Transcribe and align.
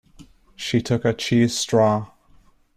She 0.55 0.81
took 0.81 1.05
a 1.05 1.13
cheese 1.13 1.55
straw. 1.55 2.09